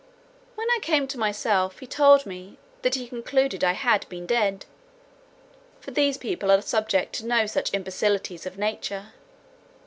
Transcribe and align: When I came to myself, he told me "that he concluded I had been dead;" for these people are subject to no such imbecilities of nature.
When 0.55 0.67
I 0.71 0.79
came 0.81 1.07
to 1.09 1.19
myself, 1.19 1.77
he 1.77 1.85
told 1.85 2.25
me 2.25 2.57
"that 2.81 2.95
he 2.95 3.07
concluded 3.07 3.63
I 3.63 3.73
had 3.73 4.09
been 4.09 4.25
dead;" 4.25 4.65
for 5.79 5.91
these 5.91 6.17
people 6.17 6.49
are 6.51 6.59
subject 6.63 7.13
to 7.17 7.27
no 7.27 7.45
such 7.45 7.71
imbecilities 7.71 8.47
of 8.47 8.57
nature. 8.57 9.13